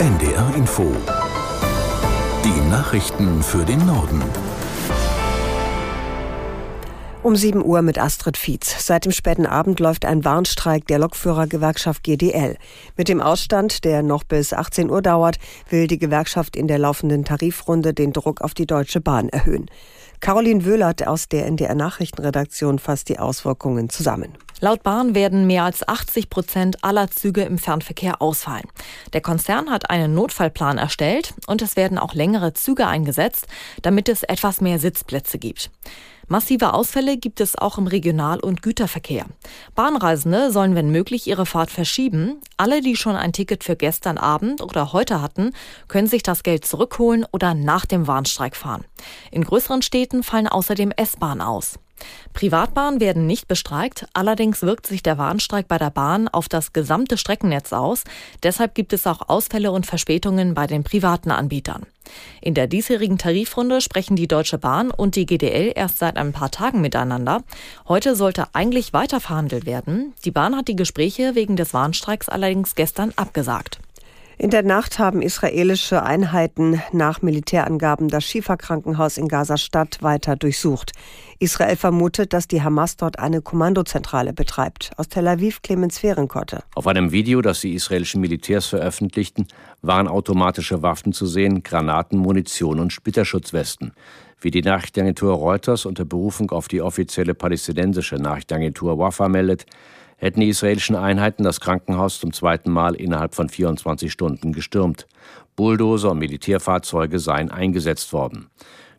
NDR 0.00 0.54
Info. 0.56 0.96
Die 2.42 2.70
Nachrichten 2.70 3.42
für 3.42 3.66
den 3.66 3.84
Norden. 3.84 4.22
Um 7.22 7.36
7 7.36 7.62
Uhr 7.62 7.82
mit 7.82 7.98
Astrid 7.98 8.38
Fietz. 8.38 8.86
Seit 8.86 9.04
dem 9.04 9.12
späten 9.12 9.44
Abend 9.44 9.78
läuft 9.78 10.06
ein 10.06 10.24
Warnstreik 10.24 10.86
der 10.86 11.00
Lokführergewerkschaft 11.00 12.02
GDL. 12.02 12.56
Mit 12.96 13.10
dem 13.10 13.20
Ausstand, 13.20 13.84
der 13.84 14.02
noch 14.02 14.24
bis 14.24 14.54
18 14.54 14.88
Uhr 14.88 15.02
dauert, 15.02 15.36
will 15.68 15.86
die 15.86 15.98
Gewerkschaft 15.98 16.56
in 16.56 16.66
der 16.66 16.78
laufenden 16.78 17.26
Tarifrunde 17.26 17.92
den 17.92 18.14
Druck 18.14 18.40
auf 18.40 18.54
die 18.54 18.66
Deutsche 18.66 19.02
Bahn 19.02 19.28
erhöhen. 19.28 19.66
Caroline 20.20 20.64
Wöhlert 20.64 21.06
aus 21.06 21.28
der 21.28 21.44
NDR 21.44 21.74
Nachrichtenredaktion 21.74 22.78
fasst 22.78 23.10
die 23.10 23.18
Auswirkungen 23.18 23.90
zusammen. 23.90 24.32
Laut 24.62 24.82
Bahn 24.82 25.14
werden 25.14 25.46
mehr 25.46 25.64
als 25.64 25.88
80 25.88 26.28
Prozent 26.28 26.84
aller 26.84 27.10
Züge 27.10 27.42
im 27.42 27.56
Fernverkehr 27.56 28.20
ausfallen. 28.20 28.68
Der 29.14 29.22
Konzern 29.22 29.70
hat 29.70 29.88
einen 29.88 30.14
Notfallplan 30.14 30.76
erstellt 30.76 31.32
und 31.46 31.62
es 31.62 31.76
werden 31.76 31.98
auch 31.98 32.12
längere 32.12 32.52
Züge 32.52 32.86
eingesetzt, 32.86 33.46
damit 33.80 34.10
es 34.10 34.22
etwas 34.22 34.60
mehr 34.60 34.78
Sitzplätze 34.78 35.38
gibt. 35.38 35.70
Massive 36.28 36.74
Ausfälle 36.74 37.16
gibt 37.16 37.40
es 37.40 37.56
auch 37.56 37.76
im 37.76 37.88
Regional- 37.88 38.38
und 38.38 38.62
Güterverkehr. 38.62 39.24
Bahnreisende 39.74 40.52
sollen, 40.52 40.76
wenn 40.76 40.90
möglich, 40.90 41.26
ihre 41.26 41.44
Fahrt 41.44 41.72
verschieben. 41.72 42.40
Alle, 42.56 42.82
die 42.82 42.94
schon 42.94 43.16
ein 43.16 43.32
Ticket 43.32 43.64
für 43.64 43.74
gestern 43.74 44.16
Abend 44.16 44.62
oder 44.62 44.92
heute 44.92 45.22
hatten, 45.22 45.52
können 45.88 46.06
sich 46.06 46.22
das 46.22 46.44
Geld 46.44 46.64
zurückholen 46.64 47.26
oder 47.32 47.54
nach 47.54 47.84
dem 47.84 48.06
Warnstreik 48.06 48.54
fahren. 48.54 48.84
In 49.32 49.42
größeren 49.42 49.82
Städten 49.82 50.22
fallen 50.22 50.46
außerdem 50.46 50.92
S-Bahnen 50.92 51.40
aus. 51.40 51.80
Privatbahnen 52.32 53.00
werden 53.00 53.26
nicht 53.26 53.48
bestreikt, 53.48 54.06
allerdings 54.12 54.62
wirkt 54.62 54.86
sich 54.86 55.02
der 55.02 55.18
Warnstreik 55.18 55.68
bei 55.68 55.78
der 55.78 55.90
Bahn 55.90 56.28
auf 56.28 56.48
das 56.48 56.72
gesamte 56.72 57.16
Streckennetz 57.16 57.72
aus. 57.72 58.04
Deshalb 58.42 58.74
gibt 58.74 58.92
es 58.92 59.06
auch 59.06 59.28
Ausfälle 59.28 59.72
und 59.72 59.86
Verspätungen 59.86 60.54
bei 60.54 60.66
den 60.66 60.84
privaten 60.84 61.30
Anbietern. 61.30 61.86
In 62.40 62.54
der 62.54 62.66
diesjährigen 62.66 63.18
Tarifrunde 63.18 63.80
sprechen 63.80 64.16
die 64.16 64.28
Deutsche 64.28 64.58
Bahn 64.58 64.90
und 64.90 65.16
die 65.16 65.26
GDL 65.26 65.72
erst 65.74 65.98
seit 65.98 66.16
ein 66.16 66.32
paar 66.32 66.50
Tagen 66.50 66.80
miteinander. 66.80 67.42
Heute 67.88 68.16
sollte 68.16 68.48
eigentlich 68.54 68.92
weiter 68.92 69.20
verhandelt 69.20 69.66
werden. 69.66 70.14
Die 70.24 70.30
Bahn 70.30 70.56
hat 70.56 70.68
die 70.68 70.76
Gespräche 70.76 71.34
wegen 71.34 71.56
des 71.56 71.74
Warnstreiks 71.74 72.28
allerdings 72.28 72.74
gestern 72.74 73.12
abgesagt. 73.16 73.80
In 74.40 74.48
der 74.48 74.62
Nacht 74.62 74.98
haben 74.98 75.20
israelische 75.20 76.02
Einheiten 76.02 76.80
nach 76.92 77.20
Militärangaben 77.20 78.08
das 78.08 78.24
Schifa-Krankenhaus 78.24 79.18
in 79.18 79.28
Gaza-Stadt 79.28 79.98
weiter 80.00 80.34
durchsucht. 80.34 80.92
Israel 81.38 81.76
vermutet, 81.76 82.32
dass 82.32 82.48
die 82.48 82.62
Hamas 82.62 82.96
dort 82.96 83.18
eine 83.18 83.42
Kommandozentrale 83.42 84.32
betreibt. 84.32 84.92
Aus 84.96 85.10
Tel 85.10 85.28
Aviv 85.28 85.60
Clemens 85.60 85.98
Fehrenkotte. 85.98 86.62
Auf 86.74 86.86
einem 86.86 87.12
Video, 87.12 87.42
das 87.42 87.60
die 87.60 87.74
israelischen 87.74 88.22
Militärs 88.22 88.64
veröffentlichten, 88.64 89.46
waren 89.82 90.08
automatische 90.08 90.80
Waffen 90.80 91.12
zu 91.12 91.26
sehen, 91.26 91.62
Granaten, 91.62 92.18
Munition 92.18 92.80
und 92.80 92.94
Splitterschutzwesten. 92.94 93.92
Wie 94.40 94.50
die 94.50 94.62
Nachrichtenagentur 94.62 95.34
Reuters 95.34 95.84
unter 95.84 96.06
Berufung 96.06 96.50
auf 96.50 96.66
die 96.66 96.80
offizielle 96.80 97.34
palästinensische 97.34 98.16
Nachrichtenagentur 98.16 98.98
Wafa 98.98 99.28
meldet, 99.28 99.66
hätten 100.20 100.40
die 100.40 100.50
israelischen 100.50 100.96
Einheiten 100.96 101.42
das 101.42 101.60
Krankenhaus 101.60 102.20
zum 102.20 102.32
zweiten 102.32 102.70
Mal 102.70 102.94
innerhalb 102.94 103.34
von 103.34 103.48
24 103.48 104.12
Stunden 104.12 104.52
gestürmt. 104.52 105.06
Bulldozer 105.56 106.12
und 106.12 106.18
Militärfahrzeuge 106.18 107.18
seien 107.18 107.50
eingesetzt 107.50 108.12
worden. 108.12 108.48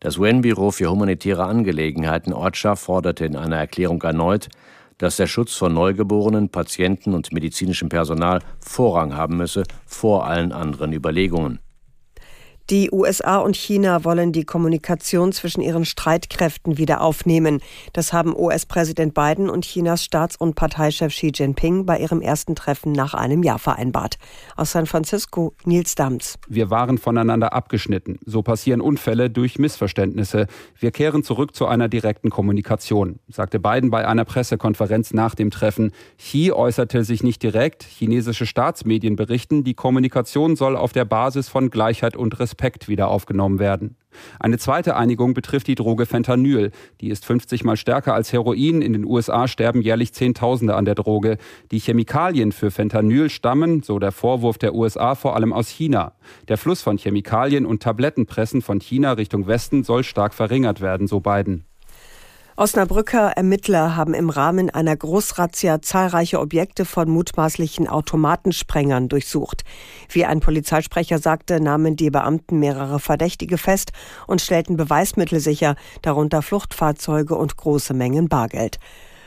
Das 0.00 0.16
UN-Büro 0.16 0.70
für 0.70 0.90
humanitäre 0.90 1.44
Angelegenheiten 1.44 2.32
OCHA 2.32 2.76
forderte 2.76 3.26
in 3.26 3.36
einer 3.36 3.56
Erklärung 3.56 4.00
erneut, 4.02 4.48
dass 4.96 5.16
der 5.16 5.26
Schutz 5.26 5.54
von 5.54 5.74
Neugeborenen, 5.74 6.50
Patienten 6.50 7.14
und 7.14 7.32
medizinischem 7.32 7.88
Personal 7.88 8.40
Vorrang 8.60 9.16
haben 9.16 9.36
müsse 9.36 9.64
vor 9.86 10.26
allen 10.26 10.52
anderen 10.52 10.92
Überlegungen. 10.92 11.58
Die 12.70 12.90
USA 12.92 13.38
und 13.38 13.56
China 13.56 14.04
wollen 14.04 14.30
die 14.30 14.44
Kommunikation 14.44 15.32
zwischen 15.32 15.62
ihren 15.62 15.86
Streitkräften 15.86 16.76
wieder 16.76 17.00
aufnehmen. 17.00 17.62
Das 17.94 18.12
haben 18.12 18.36
US-Präsident 18.36 19.14
Biden 19.14 19.48
und 19.48 19.64
Chinas 19.64 20.04
Staats- 20.04 20.36
und 20.36 20.54
Parteichef 20.54 21.14
Xi 21.14 21.32
Jinping 21.34 21.86
bei 21.86 21.98
ihrem 21.98 22.20
ersten 22.20 22.54
Treffen 22.54 22.92
nach 22.92 23.14
einem 23.14 23.42
Jahr 23.42 23.58
vereinbart. 23.58 24.18
Aus 24.54 24.72
San 24.72 24.84
Francisco 24.84 25.54
Nils 25.64 25.94
Dams. 25.94 26.38
Wir 26.46 26.68
waren 26.68 26.98
voneinander 26.98 27.54
abgeschnitten. 27.54 28.18
So 28.26 28.42
passieren 28.42 28.82
Unfälle 28.82 29.30
durch 29.30 29.58
Missverständnisse. 29.58 30.46
Wir 30.78 30.90
kehren 30.90 31.22
zurück 31.22 31.54
zu 31.54 31.64
einer 31.64 31.88
direkten 31.88 32.28
Kommunikation, 32.28 33.18
sagte 33.28 33.60
Biden 33.60 33.88
bei 33.88 34.06
einer 34.06 34.26
Pressekonferenz 34.26 35.14
nach 35.14 35.34
dem 35.34 35.50
Treffen. 35.50 35.92
Xi 36.18 36.52
äußerte 36.52 37.02
sich 37.04 37.22
nicht 37.22 37.42
direkt. 37.42 37.84
Chinesische 37.84 38.44
Staatsmedien 38.44 39.16
berichten, 39.16 39.64
die 39.64 39.72
Kommunikation 39.72 40.54
soll 40.54 40.76
auf 40.76 40.92
der 40.92 41.06
Basis 41.06 41.48
von 41.48 41.70
Gleichheit 41.70 42.14
und 42.14 42.38
Respekt 42.38 42.57
Respekt 42.58 42.88
wieder 42.88 43.08
aufgenommen 43.08 43.60
werden. 43.60 43.94
Eine 44.40 44.58
zweite 44.58 44.96
Einigung 44.96 45.32
betrifft 45.32 45.68
die 45.68 45.76
Droge 45.76 46.06
Fentanyl. 46.06 46.72
Die 47.00 47.08
ist 47.08 47.24
50 47.24 47.62
mal 47.62 47.76
stärker 47.76 48.14
als 48.14 48.32
Heroin. 48.32 48.82
In 48.82 48.94
den 48.94 49.04
USA 49.04 49.46
sterben 49.46 49.80
jährlich 49.80 50.12
Zehntausende 50.12 50.74
an 50.74 50.84
der 50.84 50.96
Droge. 50.96 51.38
Die 51.70 51.78
Chemikalien 51.78 52.50
für 52.50 52.72
Fentanyl 52.72 53.30
stammen, 53.30 53.84
so 53.84 54.00
der 54.00 54.10
Vorwurf 54.10 54.58
der 54.58 54.74
USA, 54.74 55.14
vor 55.14 55.36
allem 55.36 55.52
aus 55.52 55.68
China. 55.68 56.14
Der 56.48 56.58
Fluss 56.58 56.82
von 56.82 56.98
Chemikalien 56.98 57.64
und 57.64 57.80
Tablettenpressen 57.80 58.60
von 58.60 58.80
China 58.80 59.12
Richtung 59.12 59.46
Westen 59.46 59.84
soll 59.84 60.02
stark 60.02 60.34
verringert 60.34 60.80
werden, 60.80 61.06
so 61.06 61.20
Biden. 61.20 61.67
Osnabrücker 62.58 63.34
Ermittler 63.36 63.94
haben 63.94 64.14
im 64.14 64.30
Rahmen 64.30 64.68
einer 64.68 64.96
Großrazzia 64.96 65.80
zahlreiche 65.80 66.40
Objekte 66.40 66.84
von 66.84 67.08
mutmaßlichen 67.08 67.86
Automatensprengern 67.86 69.08
durchsucht. 69.08 69.62
Wie 70.08 70.24
ein 70.24 70.40
Polizeisprecher 70.40 71.20
sagte, 71.20 71.60
nahmen 71.60 71.94
die 71.94 72.10
Beamten 72.10 72.58
mehrere 72.58 72.98
Verdächtige 72.98 73.58
fest 73.58 73.92
und 74.26 74.40
stellten 74.40 74.76
Beweismittel 74.76 75.38
sicher, 75.38 75.76
darunter 76.02 76.42
Fluchtfahrzeuge 76.42 77.36
und 77.36 77.56
große 77.56 77.94
Mengen 77.94 78.28
Bargeld. 78.28 78.80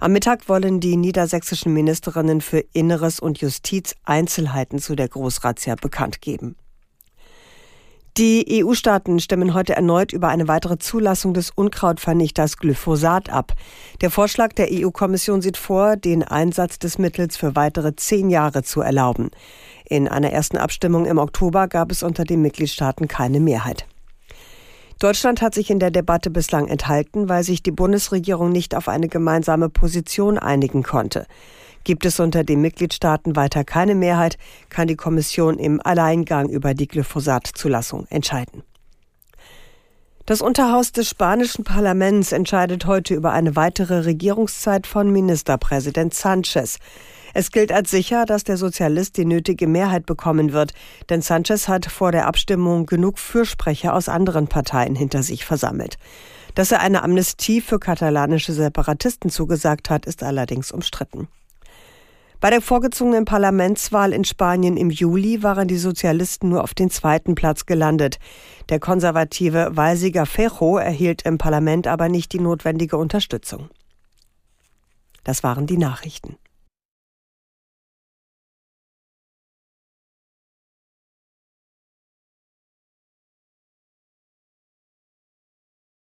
Am 0.00 0.10
Mittag 0.10 0.48
wollen 0.48 0.80
die 0.80 0.96
niedersächsischen 0.96 1.72
Ministerinnen 1.72 2.40
für 2.40 2.64
Inneres 2.72 3.20
und 3.20 3.40
Justiz 3.40 3.94
Einzelheiten 4.02 4.80
zu 4.80 4.96
der 4.96 5.06
Großrazzia 5.06 5.76
bekannt 5.76 6.22
geben. 6.22 6.56
Die 8.18 8.62
EU-Staaten 8.62 9.20
stimmen 9.20 9.54
heute 9.54 9.74
erneut 9.74 10.12
über 10.12 10.28
eine 10.28 10.46
weitere 10.46 10.76
Zulassung 10.76 11.32
des 11.32 11.50
Unkrautvernichters 11.50 12.58
Glyphosat 12.58 13.30
ab. 13.30 13.54
Der 14.02 14.10
Vorschlag 14.10 14.52
der 14.52 14.68
EU-Kommission 14.70 15.40
sieht 15.40 15.56
vor, 15.56 15.96
den 15.96 16.22
Einsatz 16.22 16.78
des 16.78 16.98
Mittels 16.98 17.38
für 17.38 17.56
weitere 17.56 17.96
zehn 17.96 18.28
Jahre 18.28 18.64
zu 18.64 18.82
erlauben. 18.82 19.30
In 19.86 20.08
einer 20.08 20.30
ersten 20.30 20.58
Abstimmung 20.58 21.06
im 21.06 21.16
Oktober 21.16 21.68
gab 21.68 21.90
es 21.90 22.02
unter 22.02 22.24
den 22.24 22.42
Mitgliedstaaten 22.42 23.08
keine 23.08 23.40
Mehrheit. 23.40 23.86
Deutschland 24.98 25.40
hat 25.40 25.54
sich 25.54 25.70
in 25.70 25.78
der 25.78 25.90
Debatte 25.90 26.28
bislang 26.28 26.68
enthalten, 26.68 27.30
weil 27.30 27.44
sich 27.44 27.62
die 27.62 27.72
Bundesregierung 27.72 28.52
nicht 28.52 28.74
auf 28.74 28.88
eine 28.88 29.08
gemeinsame 29.08 29.70
Position 29.70 30.38
einigen 30.38 30.82
konnte. 30.82 31.26
Gibt 31.84 32.04
es 32.04 32.20
unter 32.20 32.44
den 32.44 32.60
Mitgliedstaaten 32.60 33.34
weiter 33.36 33.64
keine 33.64 33.94
Mehrheit, 33.94 34.38
kann 34.68 34.88
die 34.88 34.96
Kommission 34.96 35.58
im 35.58 35.80
Alleingang 35.84 36.48
über 36.48 36.74
die 36.74 36.86
Glyphosat-Zulassung 36.86 38.06
entscheiden. 38.10 38.62
Das 40.24 40.40
Unterhaus 40.40 40.92
des 40.92 41.08
spanischen 41.08 41.64
Parlaments 41.64 42.30
entscheidet 42.30 42.86
heute 42.86 43.14
über 43.14 43.32
eine 43.32 43.56
weitere 43.56 44.04
Regierungszeit 44.04 44.86
von 44.86 45.10
Ministerpräsident 45.10 46.14
Sanchez. 46.14 46.78
Es 47.34 47.50
gilt 47.50 47.72
als 47.72 47.90
sicher, 47.90 48.24
dass 48.24 48.44
der 48.44 48.56
Sozialist 48.56 49.16
die 49.16 49.24
nötige 49.24 49.66
Mehrheit 49.66 50.06
bekommen 50.06 50.52
wird, 50.52 50.74
denn 51.08 51.22
Sanchez 51.22 51.66
hat 51.66 51.86
vor 51.86 52.12
der 52.12 52.28
Abstimmung 52.28 52.86
genug 52.86 53.18
Fürsprecher 53.18 53.94
aus 53.94 54.08
anderen 54.08 54.46
Parteien 54.46 54.94
hinter 54.94 55.24
sich 55.24 55.44
versammelt. 55.44 55.96
Dass 56.54 56.70
er 56.70 56.80
eine 56.80 57.02
Amnestie 57.02 57.60
für 57.60 57.80
katalanische 57.80 58.52
Separatisten 58.52 59.28
zugesagt 59.28 59.90
hat, 59.90 60.06
ist 60.06 60.22
allerdings 60.22 60.70
umstritten. 60.70 61.26
Bei 62.42 62.50
der 62.50 62.60
vorgezogenen 62.60 63.24
Parlamentswahl 63.24 64.12
in 64.12 64.24
Spanien 64.24 64.76
im 64.76 64.90
Juli 64.90 65.44
waren 65.44 65.68
die 65.68 65.76
Sozialisten 65.76 66.48
nur 66.48 66.64
auf 66.64 66.74
den 66.74 66.90
zweiten 66.90 67.36
Platz 67.36 67.66
gelandet. 67.66 68.18
Der 68.68 68.80
konservative 68.80 69.76
Walsiger 69.76 70.26
Fejo 70.26 70.76
erhielt 70.76 71.22
im 71.22 71.38
Parlament 71.38 71.86
aber 71.86 72.08
nicht 72.08 72.32
die 72.32 72.40
notwendige 72.40 72.96
Unterstützung. 72.96 73.68
Das 75.22 75.44
waren 75.44 75.68
die 75.68 75.78
Nachrichten. 75.78 76.36